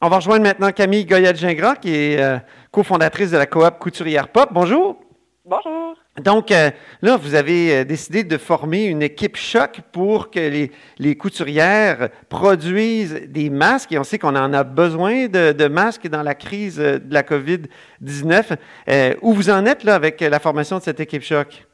On 0.00 0.08
va 0.08 0.16
rejoindre 0.16 0.44
maintenant 0.44 0.70
Camille 0.70 1.04
Goyette-Gingras, 1.04 1.76
qui 1.76 1.92
est 1.92 2.20
euh, 2.20 2.38
cofondatrice 2.70 3.32
de 3.32 3.36
la 3.36 3.46
coop 3.46 3.78
Couturière 3.80 4.28
Pop. 4.28 4.50
Bonjour. 4.52 4.96
Bonjour. 5.44 5.96
Donc, 6.20 6.52
euh, 6.52 6.70
là, 7.02 7.16
vous 7.16 7.34
avez 7.34 7.78
euh, 7.78 7.84
décidé 7.84 8.22
de 8.22 8.36
former 8.36 8.84
une 8.84 9.02
équipe 9.02 9.36
choc 9.36 9.80
pour 9.90 10.30
que 10.30 10.38
les, 10.38 10.70
les, 10.98 11.16
couturières 11.16 12.10
produisent 12.28 13.22
des 13.28 13.50
masques. 13.50 13.90
Et 13.92 13.98
on 13.98 14.04
sait 14.04 14.18
qu'on 14.18 14.36
en 14.36 14.52
a 14.52 14.62
besoin 14.62 15.26
de, 15.26 15.50
de, 15.50 15.66
masques 15.66 16.06
dans 16.06 16.22
la 16.22 16.34
crise 16.34 16.76
de 16.76 17.02
la 17.10 17.22
COVID-19. 17.22 18.56
Euh, 18.88 19.14
où 19.22 19.32
vous 19.32 19.50
en 19.50 19.66
êtes 19.66 19.82
là 19.82 19.96
avec 19.96 20.20
la 20.20 20.38
formation 20.38 20.78
de 20.78 20.82
cette 20.82 21.00
équipe 21.00 21.22
choc? 21.22 21.67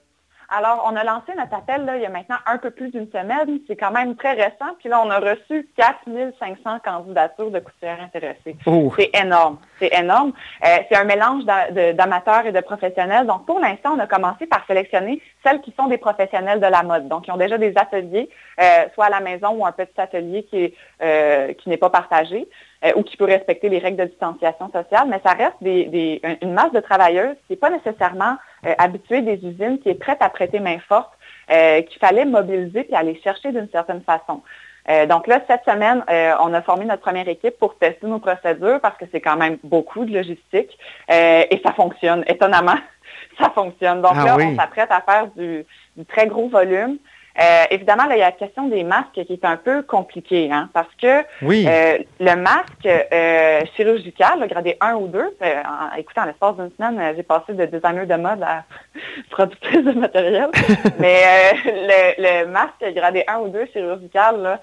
Alors, 0.49 0.89
on 0.91 0.97
a 0.97 1.05
lancé 1.05 1.33
notre 1.37 1.55
appel 1.55 1.85
là, 1.85 1.97
il 1.97 2.03
y 2.03 2.07
a 2.07 2.11
maintenant 2.11 2.37
un 2.47 2.59
peu 2.59 2.71
plus 2.71 2.91
d'une 2.91 3.11
semaine. 3.11 3.61
C'est 3.67 3.77
quand 3.77 3.91
même 3.91 4.17
très 4.17 4.33
récent. 4.33 4.75
Puis 4.79 4.89
là, 4.89 5.03
on 5.05 5.11
a 5.11 5.19
reçu 5.19 5.69
4500 5.77 6.79
candidatures 6.85 7.51
de 7.51 7.59
couturières 7.61 8.01
intéressées. 8.03 8.57
Oh. 8.67 8.93
C'est 8.97 9.11
énorme. 9.19 9.59
C'est 9.79 9.93
énorme. 9.95 10.33
Euh, 10.65 10.77
c'est 10.89 10.97
un 10.97 11.05
mélange 11.05 11.45
d'amateurs 11.45 12.47
et 12.47 12.53
de 12.53 12.61
professionnels. 12.61 13.27
Donc, 13.27 13.47
pour 13.47 13.61
l'instant, 13.61 13.95
on 13.97 13.99
a 13.99 14.07
commencé 14.07 14.47
par 14.47 14.67
sélectionner 14.67 15.21
celles 15.45 15.61
qui 15.61 15.75
sont 15.79 15.87
des 15.87 15.99
professionnels 15.99 16.61
de 16.61 16.67
la 16.67 16.83
mode. 16.83 17.09
Donc, 17.09 17.27
ils 17.27 17.33
ont 17.33 17.37
déjà 17.37 17.59
des 17.59 17.75
ateliers, 17.77 18.29
euh, 18.61 18.85
soit 18.95 19.07
à 19.07 19.11
la 19.11 19.21
maison 19.21 19.51
ou 19.51 19.67
un 19.67 19.73
petit 19.73 20.01
atelier 20.01 20.45
qui 20.45 20.57
n'est 20.57 20.73
euh, 21.03 21.53
n'est 21.67 21.77
pas 21.77 21.91
partagé 21.91 22.49
ou 22.97 23.03
qui 23.03 23.17
peut 23.17 23.25
respecter 23.25 23.71
les 23.71 23.79
règles 23.79 23.97
de 23.97 24.05
distanciation 24.05 24.71
sociale. 24.71 25.09
Mais 25.09 25.19
ça 25.25 25.33
reste 25.33 25.57
des, 25.63 25.87
des, 25.87 26.21
une 26.43 26.53
masse 26.53 26.71
de 26.73 26.81
travailleuses 26.81 27.37
qui 27.47 27.55
n'est 27.55 27.57
pas 27.57 27.71
nécessairement 27.71 28.37
euh, 28.67 28.75
habituée 28.79 29.23
des 29.23 29.35
usines, 29.47 29.79
qui 29.81 29.89
est 29.89 29.95
prête 29.95 30.19
à 30.21 30.29
prêter 30.29 30.61
main 30.61 30.79
forte, 30.89 31.13
euh, 31.51 31.83
qu'il 31.83 31.99
fallait 31.99 32.25
mobiliser 32.25 32.85
puis 32.85 32.95
aller 32.95 33.21
chercher 33.23 33.53
d'une 33.53 33.69
certaine 33.71 34.03
façon. 34.03 34.43
Euh, 34.89 35.07
donc 35.07 35.27
là, 35.27 35.41
cette 35.47 35.65
semaine, 35.65 36.05
euh, 36.11 36.35
on 36.41 36.53
a 36.53 36.61
formé 36.61 36.85
notre 36.85 37.01
première 37.03 37.29
équipe 37.29 37.59
pour 37.59 37.77
tester 37.79 38.07
nos 38.07 38.19
procédures 38.19 38.81
parce 38.81 38.97
que 38.99 39.07
c'est 39.11 39.21
quand 39.21 39.37
même 39.37 39.59
beaucoup 39.65 40.05
de 40.05 40.13
logistique 40.13 40.79
euh, 41.11 41.45
et 41.51 41.61
ça 41.65 41.73
fonctionne. 41.73 42.23
Étonnamment, 42.27 42.77
ça 43.41 43.51
fonctionne. 43.51 44.03
Donc 44.03 44.13
Ah 44.17 44.25
là, 44.25 44.37
oui. 44.37 44.45
on 44.49 44.57
s'apprête 44.57 44.91
à 44.91 45.01
faire 45.01 45.29
du, 45.37 45.65
du 45.97 46.05
très 46.05 46.27
gros 46.27 46.49
volume. 46.49 46.99
Euh, 47.41 47.65
évidemment, 47.71 48.05
là, 48.07 48.15
il 48.17 48.21
y 48.21 48.23
a 48.23 48.27
la 48.27 48.33
question 48.33 48.69
des 48.69 48.85
masques 48.85 49.13
qui 49.13 49.33
est 49.33 49.45
un 49.45 49.57
peu 49.57 49.83
compliquée, 49.83 50.51
hein, 50.53 50.69
parce 50.73 50.93
que 51.01 51.25
Oui. 51.43 51.67
euh, 51.69 51.99
le 52.21 52.37
masque 52.37 52.87
euh, 52.87 53.61
chirurgical, 53.77 54.39
le 54.41 54.47
gradé 54.47 54.77
1 54.81 54.95
ou 54.95 55.09
2, 55.09 55.19
euh, 55.19 55.63
en, 55.65 55.97
écoutez, 55.97 56.21
en 56.21 56.27
l'espace 56.27 56.57
d'une 56.57 56.71
semaine, 56.79 57.15
j'ai 57.17 57.25
passé 57.25 57.53
de 57.55 57.65
designer 57.67 58.07
de 58.07 58.15
mode 58.15 58.43
à 58.43 58.63
productrice 59.31 59.83
de 59.85 59.93
matériel. 59.93 60.51
Mais 61.01 61.23
le, 61.65 62.43
le 62.45 62.47
masque 62.47 62.85
gradé 62.95 63.25
1 63.27 63.39
ou 63.41 63.49
2 63.49 63.67
chirurgical, 63.73 64.41
là, 64.41 64.61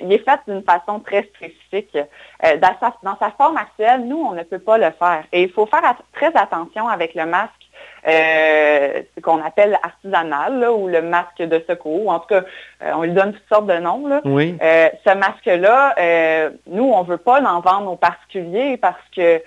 il 0.00 0.12
est 0.12 0.24
fait 0.24 0.38
d'une 0.46 0.62
façon 0.62 1.00
très 1.00 1.24
spécifique. 1.34 1.98
Dans, 2.40 2.76
sa, 2.78 2.94
dans 3.02 3.16
sa 3.18 3.30
forme 3.32 3.56
actuelle, 3.56 4.02
nous, 4.06 4.18
on 4.18 4.32
ne 4.32 4.44
peut 4.44 4.60
pas 4.60 4.78
le 4.78 4.92
faire. 4.96 5.24
Et 5.32 5.42
il 5.42 5.50
faut 5.50 5.66
faire 5.66 5.82
très 6.12 6.30
attention 6.36 6.86
avec 6.86 7.16
le 7.16 7.26
masque 7.26 7.65
euh, 8.08 9.02
ce 9.16 9.20
qu'on 9.20 9.42
appelle 9.44 9.78
artisanal 9.82 10.60
là, 10.60 10.72
ou 10.72 10.88
le 10.88 11.02
masque 11.02 11.38
de 11.42 11.62
secours. 11.68 12.08
En 12.10 12.18
tout 12.20 12.28
cas, 12.28 12.42
euh, 12.82 12.92
on 12.96 13.02
lui 13.02 13.12
donne 13.12 13.32
toutes 13.32 13.48
sortes 13.52 13.66
de 13.66 13.78
noms. 13.78 14.06
Là. 14.06 14.20
Oui. 14.24 14.56
Euh, 14.62 14.88
ce 15.06 15.14
masque-là, 15.14 15.94
nous, 16.66 16.84
on 16.92 17.02
ne 17.02 17.08
veut 17.08 17.16
pas 17.18 17.40
l'en 17.40 17.60
vendre 17.60 17.90
aux 17.92 17.96
particuliers 17.96 18.76
parce 18.76 18.96
que, 19.14 19.42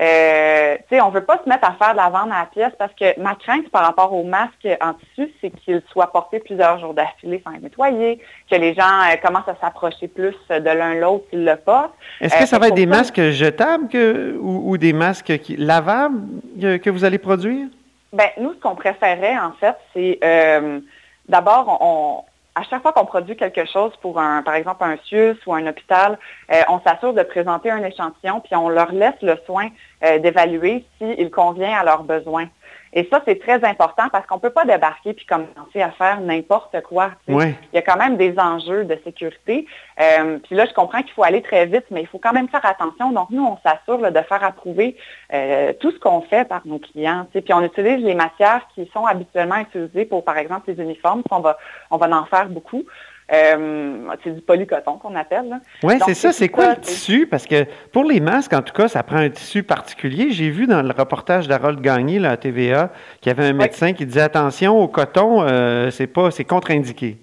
euh, 0.00 0.76
on 0.92 1.08
ne 1.08 1.14
veut 1.14 1.24
pas 1.24 1.38
se 1.44 1.48
mettre 1.48 1.68
à 1.68 1.72
faire 1.74 1.92
de 1.92 1.98
la 1.98 2.08
vente 2.08 2.30
à 2.32 2.40
la 2.40 2.46
pièce 2.46 2.72
parce 2.78 2.92
que 2.94 3.18
ma 3.20 3.34
crainte 3.34 3.68
par 3.70 3.84
rapport 3.84 4.12
au 4.14 4.24
masque 4.24 4.66
en 4.80 4.94
tissu, 4.94 5.30
c'est 5.40 5.50
qu'il 5.50 5.82
soit 5.92 6.10
porté 6.10 6.38
plusieurs 6.40 6.78
jours 6.80 6.94
d'affilée 6.94 7.42
sans 7.44 7.52
être 7.54 7.62
nettoyé, 7.62 8.18
que 8.50 8.56
les 8.56 8.74
gens 8.74 8.82
euh, 8.82 9.16
commencent 9.22 9.48
à 9.48 9.56
s'approcher 9.60 10.08
plus 10.08 10.34
de 10.48 10.64
l'un 10.70 10.94
l'autre 10.94 11.24
s'ils 11.30 11.44
le 11.44 11.56
portent. 11.56 11.92
Est-ce 12.20 12.34
que 12.36 12.42
Euh, 12.42 12.46
ça 12.46 12.58
va 12.58 12.68
être 12.68 12.74
des 12.74 12.82
ça- 12.84 12.88
masques 12.96 13.20
jetables 13.30 13.88
que, 13.88 14.36
ou, 14.40 14.70
ou 14.70 14.78
des 14.78 14.92
masques 14.94 15.38
qui, 15.38 15.56
lavables 15.56 16.20
que 16.60 16.90
vous 16.90 17.04
allez 17.04 17.18
produire? 17.18 17.66
Ben, 18.12 18.28
nous, 18.38 18.52
ce 18.52 18.58
qu'on 18.58 18.74
préférait, 18.74 19.38
en 19.38 19.52
fait, 19.52 19.74
c'est 19.94 20.18
euh, 20.22 20.80
d'abord, 21.28 22.26
à 22.54 22.62
chaque 22.64 22.82
fois 22.82 22.92
qu'on 22.92 23.06
produit 23.06 23.36
quelque 23.36 23.64
chose 23.64 23.92
pour 24.02 24.20
un, 24.20 24.42
par 24.42 24.54
exemple, 24.54 24.84
un 24.84 24.96
CIUS 25.08 25.36
ou 25.46 25.54
un 25.54 25.66
hôpital, 25.66 26.18
euh, 26.52 26.60
on 26.68 26.80
s'assure 26.80 27.14
de 27.14 27.22
présenter 27.22 27.70
un 27.70 27.82
échantillon, 27.82 28.40
puis 28.40 28.54
on 28.54 28.68
leur 28.68 28.92
laisse 28.92 29.20
le 29.22 29.38
soin 29.46 29.68
euh, 30.04 30.18
d'évaluer 30.18 30.84
s'il 30.98 31.30
convient 31.30 31.72
à 31.78 31.84
leurs 31.84 32.02
besoins. 32.02 32.48
Et 32.94 33.08
ça, 33.10 33.22
c'est 33.26 33.38
très 33.40 33.64
important 33.64 34.04
parce 34.12 34.26
qu'on 34.26 34.36
ne 34.36 34.40
peut 34.40 34.50
pas 34.50 34.64
débarquer 34.64 35.14
puis 35.14 35.24
commencer 35.24 35.80
à 35.80 35.90
faire 35.92 36.20
n'importe 36.20 36.80
quoi. 36.82 37.12
Il 37.26 37.54
y 37.72 37.78
a 37.78 37.82
quand 37.82 37.96
même 37.96 38.16
des 38.16 38.38
enjeux 38.38 38.84
de 38.84 38.98
sécurité. 39.02 39.66
Euh, 40.00 40.38
puis 40.38 40.54
là, 40.54 40.66
je 40.66 40.74
comprends 40.74 41.02
qu'il 41.02 41.12
faut 41.12 41.24
aller 41.24 41.40
très 41.40 41.66
vite, 41.66 41.86
mais 41.90 42.02
il 42.02 42.06
faut 42.06 42.18
quand 42.18 42.32
même 42.32 42.48
faire 42.48 42.64
attention. 42.66 43.12
Donc, 43.12 43.30
nous, 43.30 43.44
on 43.44 43.58
s'assure 43.66 43.98
de 43.98 44.20
faire 44.20 44.44
approuver 44.44 44.96
euh, 45.32 45.72
tout 45.80 45.90
ce 45.90 45.98
qu'on 45.98 46.20
fait 46.22 46.46
par 46.46 46.66
nos 46.66 46.78
clients. 46.78 47.26
Puis 47.32 47.52
on 47.54 47.62
utilise 47.62 48.04
les 48.04 48.14
matières 48.14 48.66
qui 48.74 48.90
sont 48.92 49.06
habituellement 49.06 49.56
utilisées 49.56 50.04
pour, 50.04 50.24
par 50.24 50.36
exemple, 50.36 50.70
les 50.70 50.82
uniformes. 50.82 51.22
On 51.30 51.40
va, 51.40 51.56
on 51.90 51.96
va 51.96 52.08
en 52.14 52.26
faire 52.26 52.48
beaucoup. 52.48 52.84
Euh, 53.32 54.14
c'est 54.22 54.34
du 54.34 54.42
polycoton 54.42 54.98
qu'on 54.98 55.14
appelle. 55.14 55.58
Oui, 55.82 55.94
c'est 56.04 56.14
ça. 56.14 56.32
c'est 56.32 56.50
quoi 56.50 56.70
le 56.70 56.80
tissu? 56.80 57.26
Parce 57.26 57.46
que 57.46 57.64
pour 57.90 58.04
les 58.04 58.20
masques, 58.20 58.52
en 58.52 58.60
tout 58.60 58.74
cas, 58.74 58.88
ça 58.88 59.02
prend 59.02 59.16
un 59.16 59.30
tissu 59.30 59.62
particulier. 59.62 60.32
J'ai 60.32 60.50
vu 60.50 60.66
dans 60.66 60.82
le 60.82 60.92
reportage 60.92 61.48
d'Harold 61.48 61.80
Gagné, 61.80 62.18
là, 62.18 62.32
à 62.32 62.36
TVA, 62.36 62.90
qu'il 63.20 63.30
y 63.30 63.34
avait 63.38 63.48
un 63.48 63.54
médecin 63.54 63.94
qui 63.94 64.04
disait 64.04 64.20
attention 64.20 64.78
au 64.78 64.86
coton, 64.86 65.42
euh, 65.42 65.90
c'est 65.90 66.06
pas, 66.06 66.30
c'est 66.30 66.44
contre-indiqué. 66.44 67.16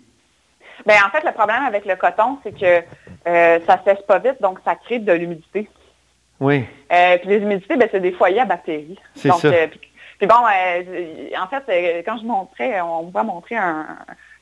Ben, 0.85 0.95
en 1.05 1.11
fait, 1.11 1.23
le 1.23 1.31
problème 1.31 1.63
avec 1.63 1.85
le 1.85 1.95
coton, 1.95 2.39
c'est 2.43 2.57
que 2.57 2.83
euh, 3.27 3.59
ça 3.67 3.79
sèche 3.85 4.01
pas 4.07 4.17
vite, 4.17 4.41
donc 4.41 4.59
ça 4.65 4.75
crée 4.75 4.97
de 4.97 5.13
l'humidité. 5.13 5.69
Oui. 6.39 6.65
Euh, 6.91 7.17
puis 7.19 7.29
les 7.29 7.37
humidités, 7.37 7.75
ben, 7.75 7.87
c'est 7.91 7.99
des 7.99 8.13
foyers 8.13 8.39
à 8.39 8.45
bactéries. 8.45 8.97
C'est 9.13 9.31
ça. 9.31 9.51
puis, 9.67 9.79
puis 10.17 10.27
bon, 10.27 10.35
en 10.35 11.47
fait, 11.47 12.03
quand 12.03 12.17
je 12.17 12.25
montrais, 12.25 12.81
on 12.81 13.03
voit 13.03 13.23
montrer 13.23 13.57
un, 13.57 13.85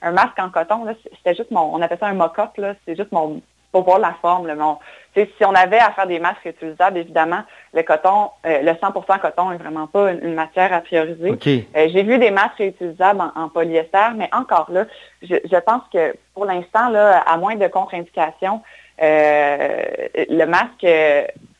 un 0.02 0.12
masque 0.12 0.38
en 0.40 0.50
coton, 0.50 0.86
c'était 1.18 1.36
juste 1.36 1.52
mon, 1.52 1.74
on 1.74 1.82
appelle 1.82 1.98
ça 2.00 2.08
un 2.08 2.14
mock-up, 2.14 2.50
c'est 2.86 2.96
juste 2.96 3.12
mon, 3.12 3.42
pour 3.72 3.84
voir 3.84 4.00
la 4.00 4.16
forme. 4.22 4.48
Là, 4.48 4.56
mon, 4.56 4.78
si 5.16 5.28
on 5.46 5.54
avait 5.56 5.80
à 5.80 5.92
faire 5.92 6.08
des 6.08 6.20
masques 6.20 6.46
utilisables, 6.46 6.98
évidemment, 7.00 7.42
le 7.74 7.82
coton, 7.84 8.30
euh, 8.46 8.62
le 8.62 8.72
100% 8.72 9.20
coton 9.20 9.52
est 9.52 9.58
vraiment 9.58 9.88
pas 9.88 10.12
une, 10.12 10.20
une 10.24 10.34
matière 10.36 10.72
à 10.72 10.82
prioriser. 10.82 11.32
Euh, 11.76 11.88
J'ai 11.92 12.04
vu 12.04 12.18
des 12.20 12.32
masques 12.32 12.58
réutilisables 12.60 13.20
en, 13.22 13.32
en 13.44 13.50
polyester, 13.50 14.10
mais 14.16 14.30
encore 14.34 14.68
là, 14.72 14.86
je, 15.22 15.36
je 15.44 15.58
pense 15.58 15.82
que 15.92 16.16
pour 16.34 16.46
l'instant, 16.46 16.94
à 16.94 17.38
moins 17.38 17.56
de 17.56 17.68
contre-indication, 17.68 18.62
euh, 19.02 19.84
le 20.30 20.46
masque 20.46 20.86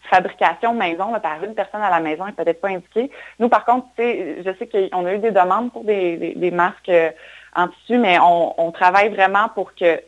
fabrication 0.10 0.74
maison 0.74 1.12
là, 1.12 1.20
par 1.20 1.44
une 1.44 1.54
personne 1.54 1.82
à 1.82 1.90
la 1.90 2.00
maison 2.00 2.28
est 2.28 2.32
peut-être 2.32 2.62
pas 2.62 2.70
indiqué. 2.70 3.12
Nous, 3.40 3.50
par 3.50 3.66
contre, 3.66 3.88
je 3.98 4.50
sais 4.58 4.68
qu'on 4.68 5.06
a 5.06 5.14
eu 5.14 5.18
des 5.20 5.32
demandes 5.32 5.72
pour 5.72 5.84
des, 5.84 6.16
des- 6.18 6.36
des 6.36 6.52
masques 6.52 6.92
en 7.58 7.68
tissu, 7.70 7.98
mais 7.98 8.18
on, 8.20 8.54
on 8.62 8.72
travaille 8.72 9.10
vraiment 9.10 9.50
pour 9.54 9.74
que 9.76 10.00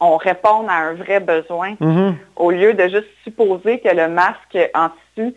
on 0.00 0.16
réponde 0.16 0.66
à 0.68 0.74
un 0.74 0.94
vrai 0.94 1.20
besoin 1.20 1.74
Mhm. 1.80 2.16
au 2.36 2.50
lieu 2.50 2.74
de 2.74 2.82
juste 2.88 3.06
supposer 3.22 3.78
que 3.80 3.88
le 3.94 4.08
masque 4.08 4.58
en 4.74 4.88
tissu, 5.14 5.34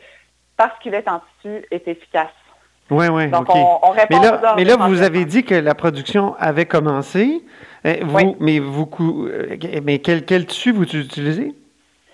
parce 0.58 0.78
qu'il 0.80 0.94
est 0.94 1.08
en 1.08 1.22
tissu, 1.42 1.64
est 1.72 1.88
efficace. 1.88 2.28
Oui, 2.90 3.08
oui. 3.08 3.28
Donc, 3.28 3.48
on, 3.54 3.80
on 3.84 3.92
répond 3.92 4.20
Mais 4.20 4.26
là, 4.26 4.54
mais 4.58 4.64
là, 4.64 4.76
vous 4.78 5.02
avez 5.04 5.24
dit 5.26 5.44
que 5.44 5.54
la 5.54 5.76
production 5.76 6.36
avait 6.40 6.66
commencé. 6.66 7.44
Euh, 7.86 7.98
vous, 8.02 8.16
Oui. 8.18 8.36
Mais 8.40 8.60
vous, 8.60 8.90
euh, 9.28 9.58
mais 9.84 10.00
quel, 10.00 10.26
quel 10.26 10.46
tissu 10.48 10.72
vous 10.72 10.84
utilisez? 10.84 11.54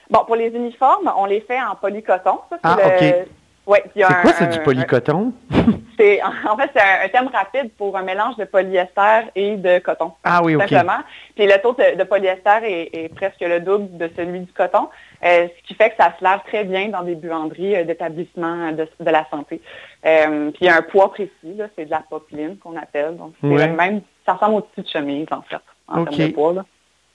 Bon, 0.10 0.20
pour 0.26 0.36
les 0.36 0.50
uniformes, 0.50 1.12
on 1.18 1.26
les 1.26 1.40
fait 1.42 1.60
en 1.62 1.76
polycoton. 1.76 2.40
Ça, 2.50 2.58
Ah, 2.64 2.78
le- 2.78 3.10
OK. 3.22 3.28
Ouais, 3.68 3.84
C'est 3.96 4.04
quoi, 4.04 4.32
c'est 4.34 4.50
du 4.52 4.60
polycoton? 4.60 5.34
c'est- 5.98 6.22
en 6.22 6.56
fait, 6.56 6.70
c'est 6.76 6.82
un, 6.82 7.06
un 7.06 7.10
terme 7.10 7.28
rapide 7.34 7.72
pour 7.78 7.98
un 7.98 8.04
mélange 8.04 8.36
de 8.38 8.46
polyester 8.46 9.22
et 9.36 9.56
de 9.58 9.80
coton. 9.80 10.12
Ah 10.24 10.42
oui, 10.44 10.54
tout 10.54 10.60
OK. 10.62 10.70
Simplement. 10.70 11.00
Puis 11.36 11.48
le 11.48 11.60
taux 11.62 11.74
de, 11.74 11.98
de 11.98 12.04
polyester 12.04 12.60
est, 12.64 12.90
est 13.06 13.10
presque 13.16 13.42
le 13.42 13.60
double 13.60 13.98
de 13.98 14.10
celui 14.16 14.42
du 14.42 14.52
coton, 14.54 14.88
euh, 15.24 15.48
ce 15.48 15.68
qui 15.68 15.74
fait 15.74 15.90
que 15.90 15.96
ça 15.98 16.14
se 16.18 16.24
lave 16.24 16.42
très 16.48 16.64
bien 16.64 16.90
dans 16.90 17.02
des 17.02 17.16
buanderies 17.16 17.76
euh, 17.78 17.84
d'établissements 17.86 18.72
de, 18.72 18.88
de 19.00 19.10
la 19.10 19.26
santé. 19.32 19.60
Euh, 20.06 20.52
puis 20.52 20.60
il 20.62 20.68
y 20.68 20.70
a 20.70 20.78
un 20.78 20.82
poids 20.84 21.12
précis, 21.12 21.32
là, 21.56 21.66
c'est 21.76 21.86
de 21.86 21.92
la 21.92 22.04
popeline 22.08 22.58
qu'on 22.58 22.76
appelle. 22.78 23.18
Donc 23.18 23.34
c'est 23.42 23.48
Ouais. 23.48 23.68
le 23.68 23.74
même, 23.74 24.02
ça 24.28 24.34
ressemble 24.34 24.56
au 24.58 24.62
tissu 24.62 24.82
de 24.84 24.88
chemise 24.90 25.28
en 25.32 25.42
fait, 25.42 25.58
en 25.88 26.06
termes 26.06 26.18
de 26.30 26.34
poids. 26.34 26.54
Là. 26.54 26.66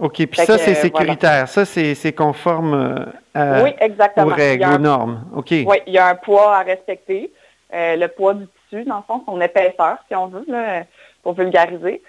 OK, 0.01 0.27
puis 0.27 0.41
ça, 0.41 0.59
c'est 0.59 0.75
sécuritaire. 0.75 1.49
Ça, 1.49 1.65
c'est 1.65 2.13
conforme 2.13 3.07
oui, 3.35 3.75
exactement. 3.81 4.27
aux 4.27 4.35
règles, 4.35 4.67
aux 4.67 4.79
normes. 4.79 5.25
OK. 5.37 5.51
Oui, 5.51 5.77
il 5.87 5.93
y 5.93 5.99
a 5.99 6.09
un 6.09 6.15
poids 6.15 6.57
à 6.57 6.63
respecter. 6.63 7.31
le 7.73 8.07
poids 8.07 8.35
du 8.35 8.47
tissu, 8.47 8.85
dans 8.85 8.97
le 8.97 9.03
fond, 9.07 9.23
son 9.27 9.41
épaisseur, 9.41 9.99
si 10.09 10.15
on 10.15 10.27
veut, 10.29 10.45
là, 10.49 10.85
pour 11.23 11.35
vulgariser. 11.35 12.03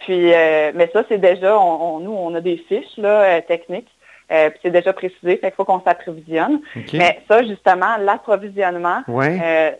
puis, 0.00 0.26
mais 0.74 0.90
ça, 0.92 1.04
c'est 1.08 1.18
déjà, 1.18 1.52
nous, 1.52 2.12
on 2.12 2.34
a 2.34 2.40
des 2.40 2.58
fiches 2.68 2.96
là, 2.96 3.40
techniques 3.42 3.88
euh, 4.30 4.50
c'est 4.62 4.70
déjà 4.70 4.92
précisé, 4.92 5.36
fait 5.36 5.48
qu'il 5.48 5.52
faut 5.52 5.64
qu'on 5.64 5.80
s'approvisionne. 5.80 6.60
Mais 6.92 7.20
ça, 7.28 7.42
justement, 7.44 7.96
l'approvisionnement, 7.98 9.02
euh, 9.08 9.70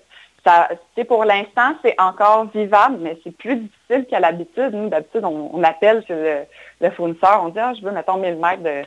pour 1.06 1.24
l'instant, 1.24 1.74
c'est 1.84 1.94
encore 1.98 2.46
vivable, 2.54 2.96
mais 3.00 3.18
c'est 3.22 3.36
plus 3.36 3.56
difficile 3.56 4.06
qu'à 4.08 4.20
l'habitude. 4.20 4.70
Nous, 4.72 4.88
d'habitude, 4.88 5.24
on, 5.24 5.62
appelle 5.62 6.02
le, 6.08 6.44
fournisseur, 6.90 7.42
on 7.44 7.48
dit, 7.48 7.58
ah, 7.58 7.72
je 7.78 7.84
veux, 7.84 7.92
mettons, 7.92 8.16
1000 8.16 8.36
mètres 8.36 8.62
de, 8.62 8.82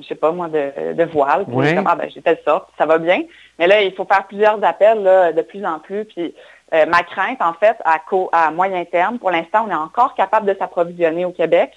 je 0.00 0.06
sais 0.06 0.14
pas 0.14 0.32
moi, 0.32 0.48
de, 0.48 1.04
voile. 1.04 1.44
Puis 1.46 1.76
ah, 1.84 1.96
ben, 1.96 2.10
j'ai 2.12 2.22
telle 2.22 2.40
sorte, 2.44 2.68
ça 2.78 2.86
va 2.86 2.98
bien. 2.98 3.22
Mais 3.58 3.66
là, 3.66 3.82
il 3.82 3.92
faut 3.94 4.04
faire 4.04 4.26
plusieurs 4.26 4.62
appels 4.64 5.02
là, 5.02 5.32
de 5.32 5.42
plus 5.42 5.64
en 5.64 5.78
plus. 5.78 6.04
Puis 6.04 6.34
euh, 6.74 6.86
ma 6.86 7.02
crainte, 7.02 7.40
en 7.40 7.54
fait, 7.54 7.76
à, 7.84 8.00
à 8.32 8.50
moyen 8.50 8.84
terme, 8.84 9.18
pour 9.18 9.30
l'instant, 9.30 9.66
on 9.66 9.70
est 9.70 9.74
encore 9.74 10.14
capable 10.14 10.46
de 10.46 10.58
s'approvisionner 10.58 11.24
au 11.24 11.32
Québec. 11.32 11.72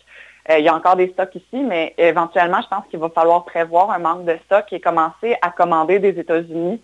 Euh, 0.50 0.60
il 0.60 0.66
y 0.66 0.70
a 0.70 0.76
encore 0.76 0.96
des 0.96 1.10
stocks 1.10 1.36
ici, 1.36 1.64
mais 1.64 1.94
éventuellement, 1.98 2.62
je 2.62 2.68
pense 2.68 2.86
qu'il 2.90 3.00
va 3.00 3.10
falloir 3.10 3.46
prévoir 3.46 3.92
un 3.92 4.00
manque 4.00 4.26
de 4.26 4.38
stock 4.46 4.66
et 4.72 4.80
commencer 4.80 5.36
à 5.42 5.52
commander 5.52 6.00
des 6.00 6.20
États-Unis, 6.20 6.82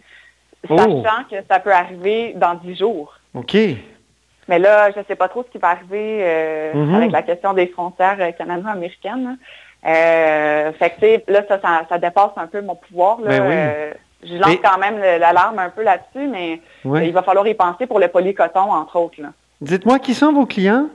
oh. 0.70 0.78
sachant 0.78 1.24
que 1.30 1.38
ça 1.50 1.60
peut 1.60 1.74
arriver 1.74 2.34
dans 2.36 2.56
dix 2.56 2.76
jours. 2.76 3.14
OK. 3.34 3.58
Mais 4.48 4.60
là, 4.60 4.92
je 4.92 5.00
ne 5.00 5.04
sais 5.06 5.16
pas 5.16 5.28
trop 5.28 5.44
ce 5.44 5.50
qui 5.50 5.58
va 5.58 5.70
arriver 5.70 6.20
euh, 6.22 6.74
mm-hmm. 6.74 6.96
avec 6.96 7.12
la 7.12 7.22
question 7.24 7.54
des 7.54 7.68
frontières 7.68 8.18
euh, 8.20 8.32
canado-américaines. 8.32 9.38
fait 9.84 10.90
que, 11.00 11.32
là, 11.32 11.42
ça, 11.48 11.60
ça, 11.90 11.98
dépasse 11.98 12.32
un 12.38 12.48
peu 12.48 12.62
mon 12.62 12.76
pouvoir. 12.76 13.22
Là. 13.22 13.40
Ben 13.40 13.94
je 14.24 14.36
lance 14.36 14.58
quand 14.64 14.80
même 14.80 14.98
l'alarme 15.00 15.60
un 15.60 15.70
peu 15.70 15.84
là-dessus, 15.84 16.28
mais 16.28 16.60
il 16.84 17.14
va 17.14 17.22
falloir 17.22 17.48
y 17.48 17.54
penser 17.54 17.86
pour 17.86 18.00
le 18.00 18.08
polycoton, 18.08 18.72
entre 18.72 18.96
autres. 18.98 19.22
Dites-moi, 19.62 20.00
qui 20.00 20.14
sont 20.14 20.34
vos 20.34 20.46
clients? 20.46 20.90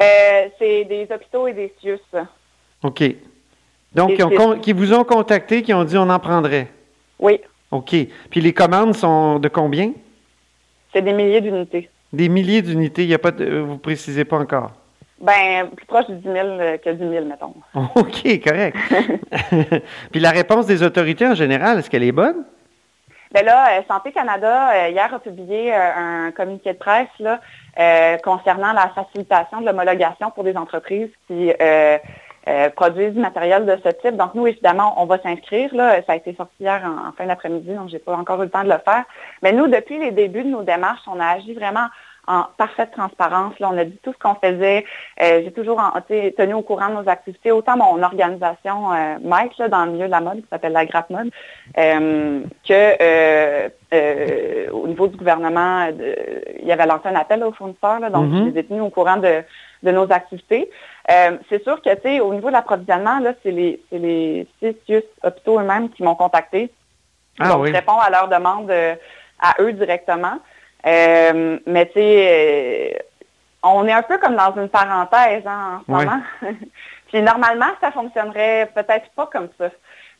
Euh, 0.00 0.48
c'est 0.58 0.84
des 0.84 1.06
hôpitaux 1.10 1.46
et 1.46 1.52
des 1.52 1.72
CIUS. 1.80 1.98
OK. 2.82 3.02
Donc, 3.94 4.12
qui, 4.60 4.72
vous 4.72 4.92
ont 4.92 5.04
contacté, 5.04 5.62
qui 5.62 5.72
ont 5.72 5.84
dit 5.84 5.96
on 5.96 6.10
en 6.10 6.18
prendrait? 6.18 6.68
Oui. 7.18 7.40
OK. 7.70 7.94
Puis 8.30 8.40
les 8.40 8.52
commandes 8.52 8.94
sont 8.94 9.38
de 9.38 9.48
combien? 9.48 9.92
C'est 10.92 11.02
des 11.02 11.12
milliers 11.12 11.40
d'unités. 11.40 11.88
Des 12.14 12.28
milliers 12.28 12.62
d'unités, 12.62 13.02
il 13.02 13.10
y 13.10 13.14
a 13.14 13.18
pas 13.18 13.30
vous 13.30 13.72
ne 13.72 13.78
précisez 13.78 14.24
pas 14.24 14.38
encore? 14.38 14.70
Ben, 15.20 15.68
plus 15.74 15.86
proche 15.86 16.06
du 16.06 16.16
10 16.16 16.22
000 16.22 16.34
que 16.84 16.90
du 16.90 17.04
1000, 17.04 17.24
mettons. 17.24 17.54
OK, 17.96 18.42
correct. 18.42 18.76
Puis 20.12 20.20
la 20.20 20.30
réponse 20.30 20.66
des 20.66 20.82
autorités 20.82 21.26
en 21.26 21.34
général, 21.34 21.78
est-ce 21.78 21.90
qu'elle 21.90 22.02
est 22.02 22.12
bonne? 22.12 22.44
Bien 23.32 23.42
là, 23.42 23.78
euh, 23.78 23.82
Santé 23.88 24.12
Canada, 24.12 24.70
euh, 24.74 24.88
hier, 24.90 25.12
a 25.12 25.18
publié 25.18 25.74
un 25.74 26.30
communiqué 26.30 26.72
de 26.72 26.78
presse 26.78 27.08
là, 27.18 27.40
euh, 27.80 28.16
concernant 28.18 28.72
la 28.72 28.90
facilitation 28.90 29.60
de 29.60 29.66
l'homologation 29.66 30.30
pour 30.30 30.44
des 30.44 30.56
entreprises 30.56 31.10
qui 31.26 31.52
euh, 31.60 31.98
euh, 32.46 32.68
produisent 32.68 33.14
du 33.14 33.20
matériel 33.20 33.64
de 33.64 33.76
ce 33.82 33.88
type. 33.88 34.16
Donc, 34.16 34.34
nous, 34.34 34.46
évidemment, 34.46 34.94
on 35.02 35.06
va 35.06 35.18
s'inscrire. 35.18 35.74
Là. 35.74 36.02
Ça 36.06 36.12
a 36.12 36.16
été 36.16 36.34
sorti 36.34 36.54
hier 36.60 36.82
en, 36.84 37.10
fin 37.12 37.26
d'après-midi, 37.26 37.72
donc 37.74 37.88
je 37.88 37.94
n'ai 37.94 37.98
pas 37.98 38.14
encore 38.14 38.42
eu 38.42 38.44
le 38.44 38.50
temps 38.50 38.64
de 38.64 38.68
le 38.68 38.78
faire. 38.84 39.04
Mais 39.42 39.52
nous, 39.52 39.66
depuis 39.66 39.98
les 39.98 40.10
débuts 40.10 40.44
de 40.44 40.50
nos 40.50 40.62
démarches, 40.62 41.00
on 41.06 41.18
a 41.18 41.26
agi 41.26 41.54
vraiment 41.54 41.86
en 42.26 42.44
parfaite 42.56 42.92
transparence. 42.92 43.58
Là, 43.58 43.70
on 43.72 43.78
a 43.78 43.84
dit 43.84 43.98
tout 44.02 44.12
ce 44.12 44.18
qu'on 44.18 44.34
faisait. 44.34 44.84
Euh, 45.22 45.42
j'ai 45.44 45.52
toujours 45.52 45.80
tenu 46.36 46.54
au 46.54 46.62
courant 46.62 46.88
de 46.88 46.94
nos 46.94 47.08
activités, 47.08 47.52
autant 47.52 47.76
mon 47.76 48.02
organisation 48.02 48.92
euh, 48.92 49.16
Mike 49.22 49.60
dans 49.70 49.84
le 49.84 49.92
milieu 49.92 50.06
de 50.06 50.10
la 50.10 50.20
mode, 50.20 50.40
qui 50.40 50.48
s'appelle 50.50 50.72
la 50.72 50.86
Grappe 50.86 51.10
Mode, 51.10 51.30
euh, 51.78 52.42
que 52.66 53.02
euh, 53.02 54.70
au 54.72 54.88
niveau 54.88 55.06
du 55.08 55.16
gouvernement, 55.16 55.88
il 56.60 56.66
y 56.66 56.72
avait 56.72 56.86
lancé 56.86 57.08
un 57.08 57.14
appel 57.14 57.44
aux 57.44 57.52
fournisseurs, 57.52 58.00
donc 58.10 58.26
mm-hmm. 58.26 58.44
je 58.44 58.50
les 58.50 58.60
ai 58.60 58.64
tenus 58.64 58.82
au 58.82 58.90
courant 58.90 59.18
de, 59.18 59.42
nos 59.82 60.10
activités. 60.10 60.70
c'est 61.06 61.62
sûr 61.62 61.80
que, 61.82 61.94
tu 61.94 62.02
sais, 62.02 62.20
au 62.20 62.32
niveau 62.32 62.48
de 62.48 62.54
l'approvisionnement, 62.54 63.18
là, 63.20 63.34
c'est 63.42 63.50
les, 63.50 63.82
c'est 63.90 63.98
les 63.98 64.48
six 64.60 65.02
hôpitaux 65.22 65.60
eux-mêmes 65.60 65.90
qui 65.90 66.02
m'ont 66.02 66.14
contacté. 66.14 66.72
Ah, 67.38 67.50
donc, 67.50 67.66
je 67.66 67.72
réponds 67.72 67.98
à 67.98 68.08
leurs 68.08 68.28
demandes 68.28 68.70
à 68.70 69.54
eux 69.60 69.72
directement. 69.72 70.38
Euh, 70.86 71.58
mais 71.66 71.86
tu 71.86 71.92
sais, 71.94 72.94
euh, 72.94 72.98
on 73.62 73.86
est 73.86 73.92
un 73.92 74.02
peu 74.02 74.18
comme 74.18 74.36
dans 74.36 74.54
une 74.56 74.68
parenthèse 74.68 75.42
hein, 75.46 75.80
en 75.80 75.84
ce 75.84 75.90
moment. 75.90 76.22
Puis 77.08 77.22
normalement, 77.22 77.70
ça 77.80 77.90
fonctionnerait 77.90 78.70
peut-être 78.74 79.08
pas 79.16 79.26
comme 79.26 79.48
ça. 79.58 79.70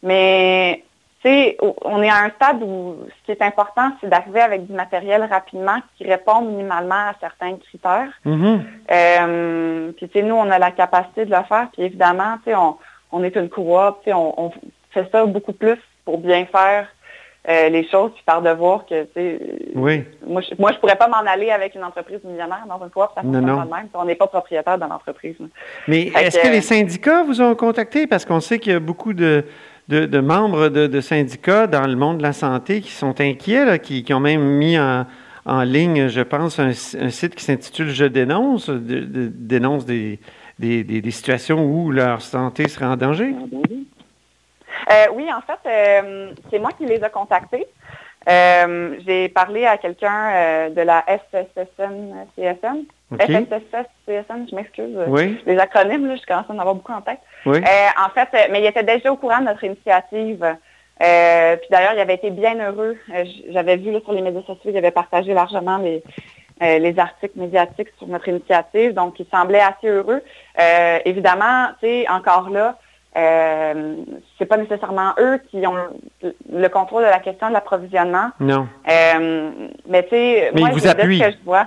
Mais 0.03 0.85
tu 1.23 1.29
sais, 1.29 1.57
on 1.61 2.03
est 2.03 2.09
à 2.09 2.25
un 2.25 2.31
stade 2.31 2.63
où 2.63 2.97
ce 3.09 3.25
qui 3.27 3.33
est 3.33 3.43
important, 3.43 3.93
c'est 4.01 4.09
d'arriver 4.09 4.41
avec 4.41 4.67
du 4.67 4.73
matériel 4.73 5.25
rapidement 5.25 5.79
qui 5.97 6.05
répond 6.05 6.43
minimalement 6.43 7.09
à 7.09 7.15
certains 7.21 7.57
critères. 7.57 8.13
Mm-hmm. 8.25 8.61
Euh, 8.91 9.93
puis 9.93 10.09
tu 10.09 10.19
sais, 10.19 10.25
nous, 10.25 10.35
on 10.35 10.51
a 10.51 10.59
la 10.59 10.71
capacité 10.71 11.25
de 11.25 11.31
le 11.31 11.43
faire. 11.45 11.69
Puis 11.73 11.83
évidemment, 11.83 12.37
tu 12.39 12.51
sais, 12.51 12.55
on, 12.55 12.77
on 13.13 13.23
est 13.23 13.37
une 13.37 13.49
coop, 13.49 13.99
tu 14.03 14.11
sais, 14.11 14.13
on, 14.13 14.47
on 14.47 14.53
fait 14.91 15.09
ça 15.11 15.27
beaucoup 15.27 15.53
plus 15.53 15.79
pour 16.05 16.19
bien 16.19 16.47
faire 16.47 16.89
euh, 17.47 17.69
les 17.69 17.87
choses, 17.89 18.11
puis 18.15 18.23
par 18.25 18.41
de 18.41 18.49
voir 18.49 18.87
que, 18.87 19.05
tu 19.05 19.11
sais, 19.15 19.39
oui. 19.75 20.05
moi, 20.27 20.41
je, 20.41 20.55
moi, 20.59 20.73
je 20.73 20.79
pourrais 20.79 20.97
pas 20.97 21.09
m'en 21.09 21.31
aller 21.31 21.51
avec 21.51 21.75
une 21.75 21.85
entreprise 21.85 22.21
millionnaire 22.25 22.65
dans 22.67 22.83
une 22.83 22.91
coop, 22.91 23.09
ça 23.15 23.21
fonctionne 23.21 23.45
pas 23.45 23.65
de 23.65 23.71
même. 23.71 23.89
On 23.93 24.07
n'est 24.07 24.15
pas 24.15 24.29
propriétaire 24.29 24.79
de 24.79 24.85
l'entreprise. 24.85 25.37
Mais 25.87 26.07
est-ce 26.07 26.39
que, 26.39 26.49
les 26.49 26.63
syndicats 26.63 27.23
vous 27.23 27.43
ont 27.43 27.55
contacté? 27.55 28.07
Parce 28.07 28.25
qu'on 28.25 28.41
sait 28.41 28.59
qu'il 28.59 28.73
y 28.73 28.75
a 28.75 28.81
beaucoup 28.81 29.13
de, 29.13 29.45
de, 29.89 30.21
membres 30.21 30.69
de, 30.69 31.01
syndicats 31.03 31.67
dans 31.67 31.87
le 31.87 31.97
monde 31.97 32.17
de 32.17 32.23
la 32.23 32.33
santé 32.33 32.81
qui 32.81 32.93
sont 32.93 33.21
inquiets, 33.21 33.79
qui, 33.79 34.15
ont 34.15 34.21
même 34.21 34.43
mis 34.43 34.79
en, 34.79 35.63
ligne, 35.65 36.09
je 36.09 36.23
pense, 36.23 36.59
un, 36.59 36.73
site 36.73 37.35
qui 37.35 37.45
s'intitule 37.45 37.91
Je 37.91 38.07
dénonce, 38.07 38.71
dénonce 38.71 39.85
des, 39.85 40.19
des, 40.59 40.83
des, 40.83 41.11
situations 41.11 41.63
où 41.63 41.91
leur 41.91 42.23
santé 42.23 42.69
serait 42.69 42.87
en 42.87 42.97
danger. 42.97 43.35
Euh, 44.91 45.07
oui, 45.15 45.29
en 45.33 45.41
fait, 45.41 45.69
euh, 45.69 46.33
c'est 46.51 46.59
moi 46.59 46.71
qui 46.77 46.87
les 46.87 46.97
ai 46.97 47.11
contactés. 47.11 47.67
Euh, 48.29 48.97
j'ai 49.07 49.29
parlé 49.29 49.67
à 49.67 49.77
quelqu'un 49.77 50.71
de 50.71 50.81
la 50.81 51.05
SSSN-CSN. 51.07 52.85
SSSN, 53.13 54.47
je 54.51 54.55
m'excuse. 54.55 54.97
Oui. 55.09 55.39
Les 55.47 55.59
acronymes, 55.59 56.07
là, 56.07 56.17
je 56.17 56.27
commence 56.27 56.49
à 56.49 56.53
en 56.55 56.59
avoir 56.59 56.75
beaucoup 56.75 56.93
en 56.93 57.03
tête. 57.03 57.21
Oui. 57.45 57.59
en 57.59 58.09
fait, 58.11 58.29
mais 58.51 58.61
il 58.61 58.67
était 58.67 58.83
déjà 58.83 59.13
au 59.13 59.17
courant 59.17 59.41
de 59.41 59.45
notre 59.45 59.63
initiative. 59.65 60.39
puis 60.99 61.69
d'ailleurs, 61.71 61.93
il 61.95 62.01
avait 62.01 62.15
été 62.15 62.31
bien 62.31 62.55
heureux. 62.59 62.97
J'avais 63.51 63.77
vu 63.77 63.93
là, 63.93 64.01
sur 64.01 64.15
les 64.15 64.23
médias 64.23 64.43
sociaux, 64.43 64.71
il 64.71 64.77
avait 64.77 64.91
partagé 64.91 65.35
largement 65.35 65.77
les, 65.77 66.03
les 66.63 66.99
articles 66.99 67.39
médiatiques 67.39 67.91
sur 67.99 68.07
notre 68.07 68.29
initiative. 68.29 68.95
Donc, 68.95 69.21
il 69.21 69.27
semblait 69.31 69.61
assez 69.61 69.89
heureux. 69.89 70.23
évidemment, 71.05 71.69
tu 71.79 71.87
sais, 71.87 72.09
encore 72.09 72.49
là, 72.49 72.79
euh, 73.17 73.97
c'est 74.39 74.47
pas 74.47 74.57
nécessairement 74.57 75.13
eux 75.19 75.41
qui 75.51 75.65
ont 75.67 75.77
le 76.53 76.69
contrôle 76.69 77.05
de 77.05 77.09
la 77.09 77.21
question 77.21 77.49
de 77.49 77.53
l'approvisionnement. 77.53 78.31
Non. 78.41 78.67
Euh, 78.89 79.51
mais 79.89 80.03
tu 80.05 80.11
sais, 80.11 80.51
moi, 80.55 80.71
ils 80.71 80.75
vous 80.75 80.87
appuient. 80.89 81.21
que 81.21 81.31
je 81.31 81.45
vois. 81.45 81.67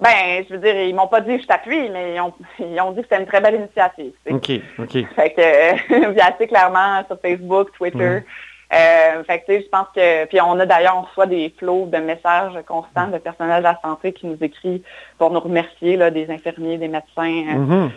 Ben, 0.00 0.44
je 0.48 0.54
veux 0.54 0.60
dire, 0.60 0.80
ils 0.80 0.94
m'ont 0.94 1.08
pas 1.08 1.20
dit 1.20 1.40
je 1.40 1.46
t'appuie, 1.46 1.88
mais 1.90 2.14
ils 2.14 2.20
ont, 2.20 2.34
ils 2.58 2.80
ont 2.80 2.92
dit 2.92 2.98
que 3.00 3.08
c'était 3.10 3.20
une 3.20 3.26
très 3.26 3.40
belle 3.40 3.56
initiative. 3.56 4.12
OK, 4.30 4.50
OK. 4.78 5.14
Fait 5.16 5.30
que, 5.30 6.12
j'ai 6.14 6.20
assez 6.20 6.46
clairement 6.46 7.02
sur 7.06 7.18
Facebook, 7.20 7.72
Twitter. 7.72 8.20
Euh, 8.70 9.24
fait 9.24 9.40
que, 9.40 9.46
tu 9.46 9.52
sais, 9.52 9.62
je 9.62 9.68
pense 9.70 9.86
que, 9.96 10.26
puis 10.26 10.38
on 10.42 10.60
a 10.60 10.66
d'ailleurs, 10.66 10.98
on 10.98 11.02
reçoit 11.02 11.24
des 11.24 11.54
flots 11.58 11.86
de 11.86 11.96
messages 11.96 12.52
constants 12.66 13.08
de 13.08 13.16
personnel 13.16 13.60
de 13.60 13.64
la 13.64 13.80
santé 13.82 14.12
qui 14.12 14.26
nous 14.26 14.36
écrit 14.42 14.82
pour 15.16 15.30
nous 15.30 15.40
remercier, 15.40 15.96
là, 15.96 16.10
des 16.10 16.30
infirmiers, 16.30 16.76
des 16.76 16.88
médecins, 16.88 17.22
mm-hmm. 17.22 17.84
Euh, 17.84 17.88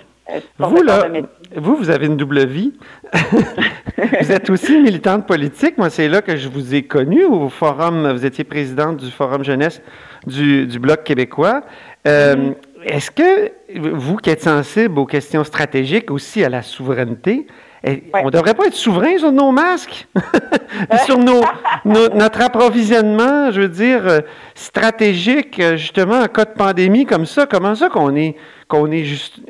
vous, 0.57 0.81
là, 0.81 1.07
vous, 1.55 1.75
vous 1.75 1.89
avez 1.89 2.05
une 2.05 2.17
double 2.17 2.45
vie. 2.45 2.73
vous 3.13 4.31
êtes 4.31 4.50
aussi 4.50 4.79
militante 4.79 5.27
politique. 5.27 5.77
Moi, 5.77 5.89
c'est 5.89 6.07
là 6.07 6.21
que 6.21 6.35
je 6.35 6.47
vous 6.47 6.73
ai 6.73 6.83
connu 6.83 7.25
au 7.25 7.50
forum. 7.50 8.11
Vous 8.11 8.25
étiez 8.25 8.43
présidente 8.43 8.97
du 8.97 9.11
forum 9.11 9.43
jeunesse 9.43 9.81
du, 10.25 10.67
Bloc 10.79 11.03
québécois. 11.03 11.63
Euh, 12.07 12.35
mm-hmm. 12.35 12.55
Est-ce 12.85 13.11
que 13.11 13.51
vous 13.79 14.17
qui 14.17 14.29
êtes 14.29 14.43
sensible 14.43 14.97
aux 15.00 15.05
questions 15.05 15.43
stratégiques, 15.43 16.09
aussi 16.09 16.43
à 16.43 16.50
la 16.50 16.61
souveraineté, 16.61 17.47
eh, 17.83 18.03
on 18.13 18.25
ne 18.25 18.31
devrait 18.31 18.53
pas 18.53 18.67
être 18.67 18.75
souverain 18.75 19.17
sur 19.17 19.31
nos 19.31 19.51
masques, 19.51 20.07
sur 21.05 21.17
nos, 21.17 21.41
notre 21.85 22.41
approvisionnement, 22.41 23.51
je 23.51 23.61
veux 23.61 23.69
dire, 23.69 24.07
euh, 24.07 24.19
stratégique, 24.53 25.61
justement, 25.75 26.19
en 26.19 26.27
cas 26.27 26.45
de 26.45 26.51
pandémie 26.51 27.05
comme 27.05 27.25
ça. 27.25 27.47
Comment 27.47 27.75
ça 27.75 27.89
qu'on 27.89 28.15
est 28.15 28.35
qu'on 28.67 28.89
est 28.89 29.03
juste, 29.03 29.41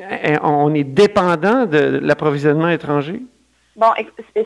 on 0.42 0.74
est 0.74 0.82
dépendant 0.82 1.66
de 1.66 2.00
l'approvisionnement 2.02 2.68
étranger? 2.68 3.22
Bon, 3.82 3.90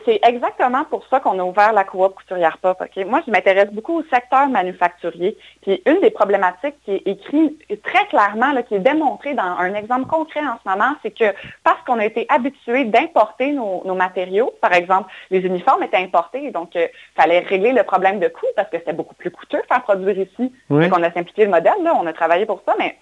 c'est 0.03 0.19
exactement 0.27 0.83
pour 0.85 1.05
ça 1.11 1.19
qu'on 1.19 1.37
a 1.37 1.43
ouvert 1.43 1.71
la 1.71 1.83
coop 1.83 2.15
couturière 2.15 2.57
pop. 2.57 2.81
Moi, 3.05 3.21
je 3.23 3.31
m'intéresse 3.31 3.69
beaucoup 3.71 3.99
au 3.99 4.03
secteur 4.11 4.47
manufacturier. 4.47 5.37
Puis 5.61 5.79
une 5.85 6.01
des 6.01 6.09
problématiques 6.09 6.73
qui 6.83 6.93
est 6.93 7.07
écrite 7.07 7.61
très 7.83 8.07
clairement, 8.07 8.59
qui 8.63 8.73
est 8.73 8.79
démontrée 8.79 9.35
dans 9.35 9.43
un 9.43 9.75
exemple 9.75 10.07
concret 10.07 10.39
en 10.39 10.57
ce 10.63 10.67
moment, 10.67 10.95
c'est 11.03 11.11
que 11.11 11.35
parce 11.63 11.79
qu'on 11.85 11.99
a 11.99 12.05
été 12.05 12.25
habitué 12.29 12.85
d'importer 12.85 13.51
nos, 13.51 13.93
matériaux, 13.93 14.51
par 14.59 14.73
exemple, 14.73 15.11
les 15.29 15.41
uniformes 15.41 15.83
étaient 15.83 15.97
importés, 15.97 16.49
donc 16.49 16.73
il 16.73 16.81
euh, 16.81 16.87
fallait 17.15 17.41
régler 17.41 17.73
le 17.73 17.83
problème 17.83 18.19
de 18.19 18.29
coût 18.29 18.47
parce 18.55 18.71
que 18.71 18.79
c'était 18.79 18.93
beaucoup 18.93 19.13
plus 19.13 19.29
coûteux 19.29 19.61
faire 19.69 19.83
produire 19.83 20.17
ici. 20.17 20.51
Donc 20.71 20.91
on 20.97 21.03
a 21.03 21.11
simplifié 21.11 21.45
le 21.45 21.51
modèle, 21.51 21.83
là, 21.83 21.93
on 21.95 22.07
a 22.07 22.13
travaillé 22.13 22.47
pour 22.47 22.63
ça, 22.65 22.73
mais 22.79 22.97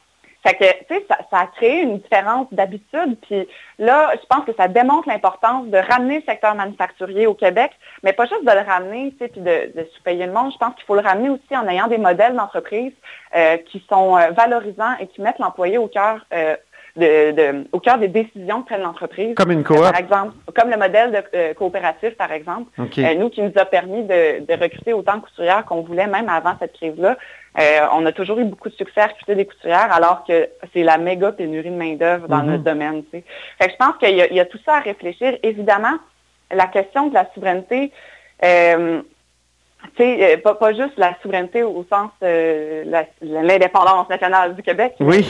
que, 0.54 0.64
tu 0.88 0.96
sais, 0.96 1.06
ça, 1.10 1.40
a 1.40 1.48
créé 1.48 1.82
une 1.82 2.00
différence 2.00 2.48
d'habitude. 2.52 3.18
Puis 3.22 3.48
là, 3.80 4.12
je 4.14 4.25
pense 4.28 4.46
que 4.46 4.54
ça 4.54 4.68
démontre 4.68 5.08
l'importance 5.08 5.68
de 5.68 5.78
ramener 5.78 6.20
le 6.20 6.24
secteur 6.24 6.56
manufacturier 6.56 7.28
au 7.28 7.34
Québec, 7.34 7.72
mais 8.04 8.14
pas 8.14 8.25
juste 8.25 8.46
de 8.46 8.52
le 8.52 8.60
ramener, 8.60 9.12
tu 9.12 9.18
sais, 9.18 9.28
puis 9.30 9.42
de, 9.42 9.72
de 9.75 9.88
sous-payer 9.96 10.28
le 10.28 10.34
monde. 10.34 10.52
Je 10.54 10.58
pense 10.58 10.75
qu'il 10.75 10.86
faut 10.86 10.96
le 10.96 11.02
ramener 11.02 11.30
aussi 11.30 11.58
en 11.58 11.68
ayant 11.68 11.88
des 11.88 11.98
modèles 11.98 12.36
d'entreprise 12.36 12.94
euh, 13.36 13.58
qui 13.58 13.84
sont 13.90 14.18
euh, 14.18 14.32
valorisants 14.32 14.96
et 15.00 15.08
qui 15.08 15.22
mettent 15.22 15.40
l'employé 15.40 15.78
au 15.78 15.88
cœur 15.88 16.25
euh, 16.34 16.56
de, 16.96 17.66
au 17.72 17.80
cœur 17.80 17.98
des 17.98 18.08
décisions 18.08 18.62
que 18.62 18.68
prenne 18.68 18.82
l'entreprise. 18.82 19.36
Comme 19.36 19.52
une 19.52 19.64
coop. 19.64 19.78
par 19.78 19.98
exemple, 19.98 20.34
comme 20.56 20.70
le 20.70 20.78
modèle 20.78 21.12
de 21.12 21.38
euh, 21.38 21.54
coopératif, 21.54 22.16
par 22.16 22.32
exemple. 22.32 22.72
Euh, 22.80 23.16
nous, 23.16 23.30
qui 23.30 23.42
nous 23.42 23.52
a 23.58 23.66
permis 23.66 24.04
de, 24.04 24.62
recruter 24.62 24.94
autant 24.94 25.18
de 25.18 25.22
couturières 25.22 25.66
qu'on 25.66 25.82
voulait, 25.82 26.08
même 26.08 26.30
avant 26.30 26.56
cette 26.60 26.74
crise-là. 26.74 27.18
Euh, 27.60 27.80
on 27.94 28.06
a 28.06 28.12
toujours 28.12 28.40
eu 28.40 28.46
beaucoup 28.46 28.70
de 28.70 28.75
succès 28.75 29.02
à 29.02 29.08
recruter 29.08 29.36
des 29.36 29.46
couturières, 29.46 29.92
alors 29.92 30.24
que 30.25 30.50
c'est 30.74 30.84
la 30.84 30.98
méga 30.98 31.32
pénurie 31.32 31.70
de 31.70 31.75
main-d'œuvre 31.75 32.28
dans 32.28 32.40
mm-hmm. 32.40 32.46
notre 32.46 32.64
domaine. 32.64 33.04
Fait 33.12 33.22
que 33.22 33.72
je 33.72 33.78
pense 33.78 33.98
qu'il 33.98 34.10
y, 34.10 34.34
y, 34.34 34.40
a 34.40 34.46
tout 34.46 34.60
ça 34.66 34.75
à 34.75 34.80
réfléchir. 34.80 35.38
Évidemment, 35.44 35.98
la 36.52 36.68
question 36.68 37.08
de 37.08 37.14
la 37.14 37.28
souveraineté, 37.34 37.92
euh, 40.00 40.38
pas, 40.38 40.56
pas 40.56 40.74
juste 40.74 40.98
la 40.98 41.15
souveraineté 41.22 41.63
au 41.63 41.86
sens 41.89 42.12
euh, 42.24 42.84
l'indépendance 43.22 44.10
nationale 44.10 44.56
du 44.56 44.62
Québec, 44.62 44.96
oui. 45.00 45.25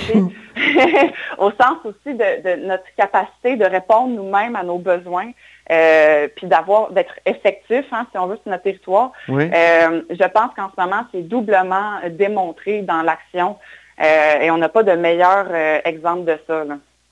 au 1.38 1.52
sens 1.52 1.78
aussi 1.84 2.16
de, 2.16 2.66
notre 2.66 2.84
capacité 2.98 3.56
de 3.56 3.66
répondre 3.66 4.16
nous-mêmes 4.16 4.56
à 4.56 4.64
nos 4.64 4.78
besoins, 4.78 5.32
euh, 5.72 6.28
puis 6.36 6.48
d'avoir 6.48 6.92
d'être 6.92 7.16
effectif, 7.26 7.86
hein, 7.92 8.06
si 8.12 8.18
on 8.18 8.28
veut, 8.28 8.38
sur 8.42 8.52
notre 8.52 8.64
territoire. 8.64 9.12
je 9.28 10.28
pense 10.28 10.54
qu'en 10.56 10.70
ce 10.76 10.82
moment, 10.82 11.06
c'est 11.12 11.28
doublement 11.28 12.00
démontré 12.10 12.82
dans 12.82 13.02
l'action 13.02 13.58
et 14.00 14.52
on 14.52 14.58
n'a 14.58 14.70
pas 14.70 14.84
de 14.84 14.92
meilleur 14.92 15.48
exemple 15.86 16.26
de 16.26 16.38
ça. 16.48 16.64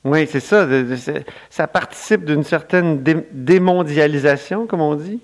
Oui, 0.04 0.28
c'est 0.28 0.42
ça. 0.42 0.68
ça 1.50 1.68
participe 1.68 2.26
d'une 2.26 2.44
certaine 2.44 3.02
démondialisation, 3.32 4.68
comme 4.68 4.82
on 4.82 4.96
dit? 4.96 5.22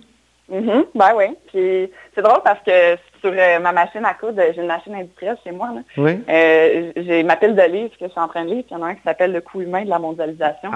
Mm 0.49 0.83
Ben 0.95 1.11
oui. 1.15 1.25
Puis 1.47 1.91
c'est 2.15 2.21
drôle 2.21 2.41
parce 2.43 2.59
que 2.65 2.97
sur 3.21 3.31
euh, 3.35 3.59
ma 3.59 3.71
machine 3.71 4.03
à 4.05 4.13
coudre, 4.13 4.41
j'ai 4.53 4.61
une 4.61 4.67
machine 4.67 4.95
industrielle 4.95 5.37
chez 5.43 5.51
moi. 5.51 5.69
Là. 5.75 5.81
Oui. 5.97 6.19
Euh, 6.29 6.91
j'ai 6.95 7.23
ma 7.23 7.35
pile 7.35 7.55
de 7.55 7.61
livres 7.63 7.91
que 7.99 8.05
je 8.05 8.09
suis 8.09 8.19
en 8.19 8.27
train 8.27 8.45
de 8.45 8.49
lire. 8.49 8.63
Puis 8.63 8.71
il 8.71 8.77
y 8.77 8.81
en 8.81 8.83
a 8.83 8.89
un 8.89 8.95
qui 8.95 9.01
s'appelle 9.03 9.31
Le 9.31 9.41
coup 9.41 9.61
humain 9.61 9.83
de 9.83 9.89
la 9.89 9.99
mondialisation. 9.99 10.71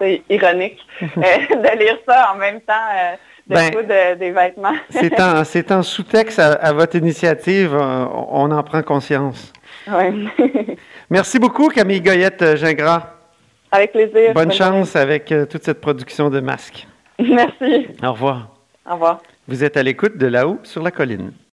C'est 0.00 0.22
ironique 0.28 0.78
euh, 1.02 1.06
de 1.06 1.78
lire 1.78 1.98
ça 2.06 2.32
en 2.34 2.38
même 2.38 2.60
temps 2.60 2.72
de 3.46 3.54
ben, 3.54 3.70
coudre 3.70 4.16
des 4.18 4.30
vêtements. 4.30 4.74
c'est 4.90 5.72
en, 5.72 5.82
sous-texte 5.82 6.38
à, 6.38 6.72
votre 6.72 6.96
initiative. 6.96 7.74
On, 7.74 8.50
en 8.50 8.62
prend 8.62 8.82
conscience. 8.82 9.52
Oui. 9.86 10.28
Merci 11.10 11.38
beaucoup, 11.38 11.68
Camille 11.68 12.00
Goyette-Gingras. 12.00 13.02
Avec 13.70 13.92
plaisir. 13.92 14.32
Bonne, 14.34 14.52
chance 14.52 14.96
avec 14.96 15.32
toute 15.50 15.64
cette 15.64 15.80
production 15.80 16.30
de 16.30 16.40
masques. 16.40 16.86
Merci. 17.18 17.88
Au 18.02 18.12
revoir. 18.12 18.53
Au 18.86 18.94
revoir. 18.94 19.22
Vous 19.48 19.64
êtes 19.64 19.76
à 19.76 19.82
l'écoute 19.82 20.18
de 20.18 20.26
là-haut 20.26 20.58
sur 20.62 20.82
la 20.82 20.90
colline. 20.90 21.32